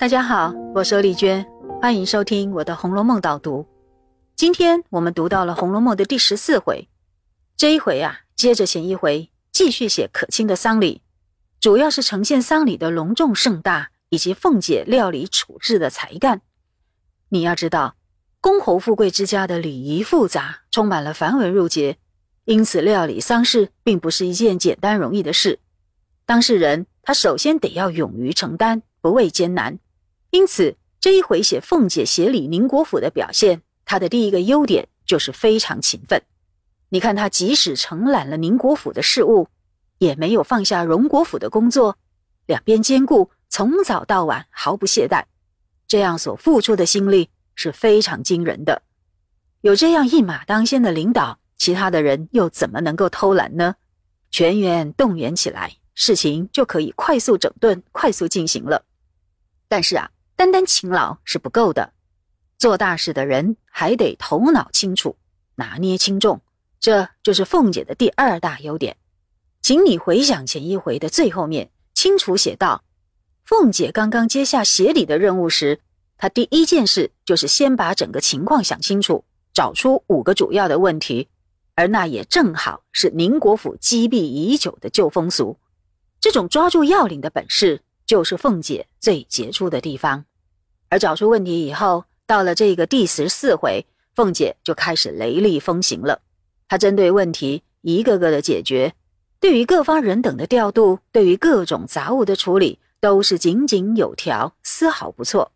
[0.00, 1.46] 大家好，我是丽娟，
[1.78, 3.66] 欢迎收听我的《红楼梦》导读。
[4.34, 6.88] 今天我们读到了《红楼梦》的第十四回，
[7.54, 11.02] 这一回啊，接着前一回继续写可卿的丧礼，
[11.60, 16.40] 主要是呈现丧礼的隆重盛大以及凤姐料理处置的才干。
[17.28, 17.96] 你要知道，
[18.40, 21.98] 公侯富贵之家的礼仪复杂，充满了繁文缛节，
[22.46, 25.58] 因此料理丧事并不是一件简单容易的事。
[26.24, 29.78] 当事人他首先得要勇于承担，不畏艰难。
[30.30, 36.22] 因此，这一回写凤姐协理宁国府的表现，她的第一个优点就是非常勤奋。
[36.88, 39.48] 你看，她即使承揽了宁国府的事务，
[39.98, 41.96] 也没有放下荣国府的工作，
[42.46, 45.24] 两边兼顾，从早到晚毫不懈怠。
[45.88, 48.82] 这样所付出的心力是非常惊人的。
[49.62, 53.74] 有这样一马当先的领导，其他的人又怎么能够偷懒呢？
[54.30, 58.84] 全员动员起来，事情就可以快速整顿、快速进行了。
[59.66, 60.08] 但是啊。
[60.40, 61.92] 单单勤劳是不够的，
[62.56, 65.18] 做大事的人还得头脑清楚，
[65.56, 66.40] 拿捏轻重，
[66.80, 68.96] 这就是凤姐的第二大优点。
[69.60, 72.82] 请你回想前一回的最后面，清楚写道：
[73.44, 75.78] 凤姐刚刚接下协理的任务时，
[76.16, 81.28] 她第一件事就是先把整个情况想清楚，找出五个主要的问题，
[81.74, 85.58] 而那也正好是宁国府积弊已久的旧风俗。
[86.18, 90.24] 这种抓住要领的本事，就是凤姐最杰出的地方。
[90.90, 96.20] 而找出问题以后，到了这个第十四回，凤姐就开始雷厉风行了。
[96.68, 98.92] 她针对问题一个个的解决，
[99.38, 105.52] 对于各方人等的调度，对于各种杂物的处理，都是井井有条，丝毫不错。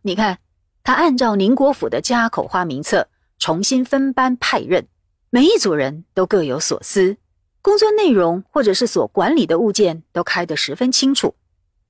[0.00, 0.38] 你看，
[0.82, 3.08] 她按照宁国府的家口花名册，
[3.38, 4.86] 重新分班派任，
[5.28, 7.18] 每一组人都各有所思，
[7.60, 11.34] 工作内容或者是所管理的物件都开得十分清楚。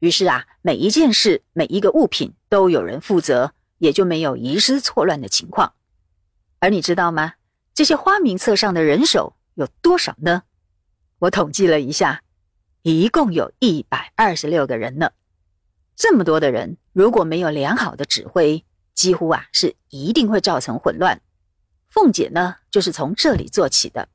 [0.00, 5.72] 于是啊，每一件事、每一个物品都有人负责，也就没有遗失错乱的情况。
[6.60, 7.34] 而你知道吗？
[7.74, 10.42] 这些花名册上的人手有多少呢？
[11.20, 12.22] 我统计了一下，
[12.82, 15.10] 一共有一百二十六个人呢。
[15.96, 18.64] 这么多的人，如果没有良好的指挥，
[18.94, 21.20] 几乎啊是一定会造成混乱。
[21.88, 24.08] 凤姐呢，就是从这里做起的。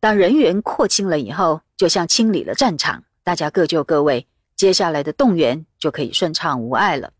[0.00, 4.26] 当人员扩清了以后，就像清理了战场，大家各就各位。
[4.60, 7.14] 接下来的动员就可以顺畅无碍了，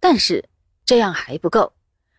[0.00, 0.48] 但是
[0.84, 1.72] 这样还不够。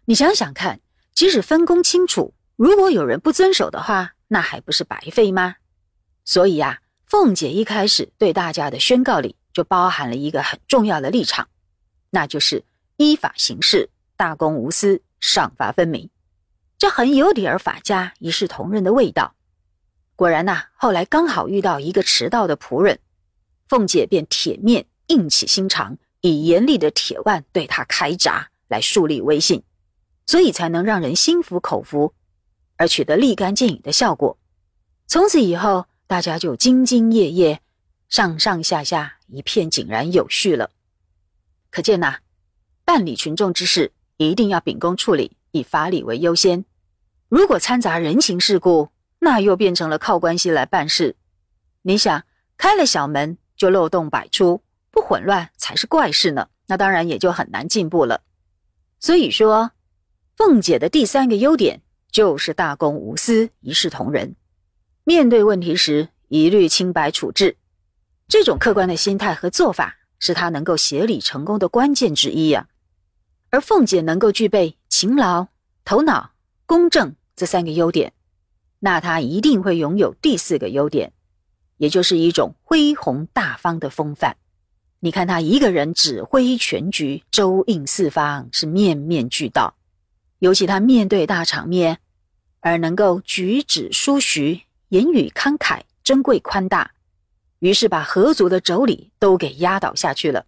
[0.06, 0.80] 你想想看，
[1.14, 5.58] 即使分工清楚，如果有人不遵守的话，那还不是白费吗？
[6.24, 11.50] 所以啊，凤姐一开始对大家的宣告里就包含了一个很重要的立场，
[12.12, 12.64] 那就是
[12.96, 16.10] 依法行事，大公无私，赏罚分明。
[16.78, 19.36] 这很有点儿法家一视同仁的味道。
[20.16, 23.02] 果然呐，后来刚好遇到一个迟到的仆人。
[23.68, 29.64] 凤姐便铁面硬起心肠，以严厉的铁腕对他开闸，来树立威信，
[30.26, 32.14] 所以才能让人心服口服，
[32.78, 34.38] 而取得立竿见影的效果。
[35.08, 37.62] 从此以后，大家就兢兢业业，
[38.10, 40.70] 上上下下一片井然有序了。
[41.72, 42.20] 可见呐，
[42.84, 46.64] 办理群众之事，一定要秉公处理，以法理为优先。
[47.30, 48.90] 如果掺杂人情世故，
[49.20, 51.16] 那又变成了靠关系来办事。
[51.82, 52.24] 你想，
[52.58, 53.38] 开了小门。
[53.56, 54.62] 就漏洞百出，
[54.92, 56.48] 不混乱才是怪事呢。
[56.68, 58.22] 那当然也就很难进步了。
[59.00, 59.72] 所以说，
[60.36, 64.36] 凤姐的第三个优点就是大公无私，一视同仁。
[65.04, 67.58] 面对问题时，一律清白处置。
[68.28, 72.68] 这种客观的心态和做法，是她能够协理成功的关键之一呀。
[73.52, 75.48] 而凤姐能够具备勤劳、
[75.84, 76.32] 头脑、
[76.66, 78.12] 公正这三个优点，
[78.80, 81.14] 那她一定会拥有第四个优点。
[81.78, 84.38] 也就是一种恢宏大方的风范。
[85.00, 89.76] 你看他一个人指挥全局，周应四方，是面面俱到。
[90.40, 92.00] 尤其他面对大场面，
[92.60, 96.92] 而能够举止疏徐，言语慷慨，珍贵宽大，
[97.60, 100.46] 于是把何族的妯娌都给压倒下去了。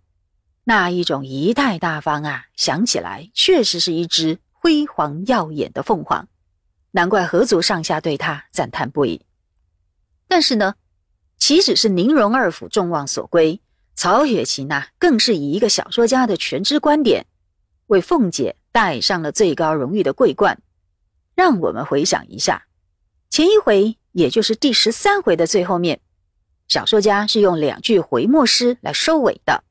[0.64, 6.28] 那一种仪态大方啊，想起来确实是一只辉煌耀眼的凤凰，
[6.92, 9.22] 难怪何族上下对他赞叹不已。
[10.28, 10.74] 但是呢？
[11.38, 13.62] 岂止是宁荣二府众望所归，
[13.96, 17.26] 曹雪芹呐，更是以一个小说家的全知观点，
[17.88, 20.62] 为凤姐戴上了最高荣誉的桂冠。
[21.36, 22.66] 让我们回想一下，
[23.30, 26.00] 前一回，也就是第十三回的最后面，
[26.68, 29.64] 小说家是用两句回墨诗来收尾的。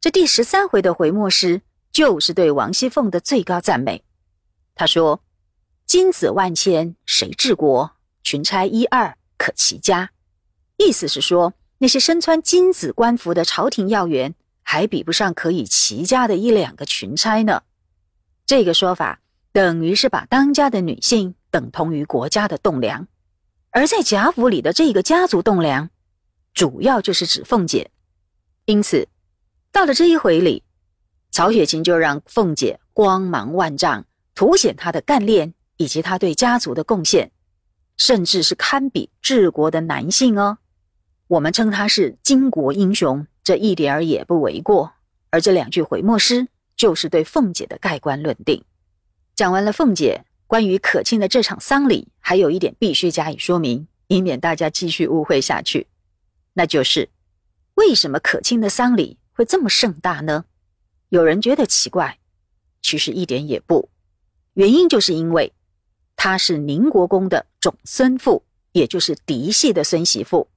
[0.00, 1.60] 这第十三回的回墨诗，
[1.92, 4.02] 就是对王熙凤的最高赞美。
[4.74, 5.22] 他说
[5.86, 7.92] ：“金子万千谁治国？
[8.24, 10.10] 群差一二可齐家。”
[10.84, 17.62] 意思是说，那些身穿金紫官服的朝廷要员，还比不上可以齐家的一两个群差呢。
[18.44, 19.20] 这个说法
[19.52, 23.06] 等于是把当家的女性等同于国家的栋梁，
[23.70, 25.88] 而在贾府里的这个家族栋梁，
[26.52, 27.90] 主要就是指凤姐。
[28.64, 29.08] 因此，
[29.70, 30.62] 到了这一回里，
[31.30, 37.30] 曹雪芹就让凤姐光芒万丈，凸显她的干练以及她对家族的贡献，
[37.96, 40.58] 甚至是堪比治国的男性哦。
[41.32, 44.92] 我们称他是巾帼英雄，这一点儿也不为过。
[45.30, 46.48] 而这两句回墨诗。
[46.74, 48.64] 就是对凤姐的盖棺论定。
[49.36, 55.86] 讲完了凤姐，关于可卿的这场丧礼，还有一点必须加以说明，以免大家继续误会下去。
[56.54, 57.08] 那就是
[57.74, 60.44] 为什么可卿的丧礼会这么盛大呢？
[61.10, 62.18] 有人觉得奇怪，
[62.80, 63.88] 其实一点也不。
[64.54, 65.52] 原因就是因为
[66.16, 68.42] 她是宁国公的种孙妇，
[68.72, 70.48] 也就是嫡系的孙媳妇。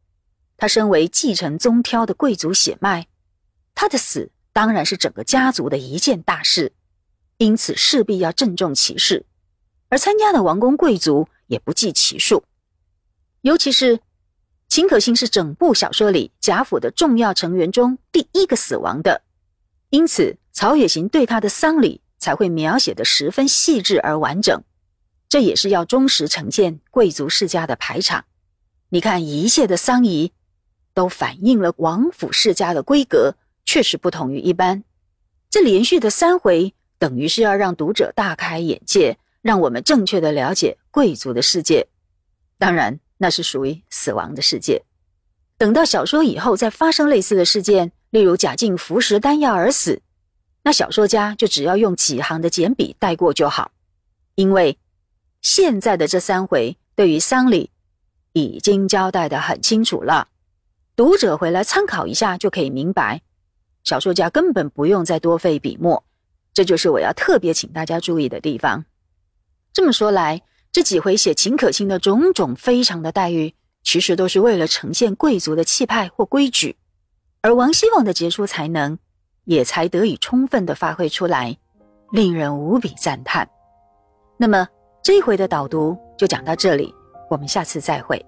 [0.58, 3.08] 他身为继承宗挑的贵族血脉，
[3.74, 4.32] 他的死。
[4.54, 6.72] 当然是整个家族的一件大事，
[7.36, 9.26] 因此势必要郑重其事，
[9.90, 12.46] 而参加的王公贵族也不计其数。
[13.42, 14.00] 尤其是
[14.70, 19.24] 秦可卿是整部小说里贾府的重要成员中第一个死亡的，
[19.90, 24.64] 因此曹雪芹对他的丧礼才会描写的十分细致而完整。
[25.28, 28.24] 这也是要忠实呈现贵族世家的排场。
[28.88, 30.32] 你看一切的丧仪，
[30.96, 33.36] 都反映了王府世家的规格。
[33.68, 34.84] 确实不同于一般，
[35.50, 41.88] 这连续的三回等于是要让读者大开眼界，让我们正确的了解贵族的世界。
[42.60, 44.84] 当然，那是属于死亡的世界。
[45.58, 50.00] 等到小说以后再发生类似的事件，例如贾静服食丹药而死，
[50.62, 53.72] 那小说家就只要用几行的简笔带过就好，
[54.36, 54.78] 因为
[55.42, 57.72] 现在的这三回对于丧礼
[58.34, 60.28] 已经交代的很清楚了，
[60.96, 63.22] 读者回来参考一下就可以明白。
[63.84, 66.04] 小说家根本不用再多费笔墨，
[66.54, 68.86] 这就是我要特别请大家注意的地方。
[69.74, 73.54] 这么说来，这几回写秦可卿的种种非常的待遇，
[73.84, 76.78] 其实都是为了呈现贵族的气派或规矩，
[77.42, 78.98] 而王熙凤的杰出才能
[79.44, 81.58] 也才得以充分的发挥出来，
[82.14, 83.48] 令人无比赞叹。
[84.38, 84.66] 那么
[85.04, 86.96] 这一回的导读就讲到这里，
[87.30, 88.26] 我们下次再会。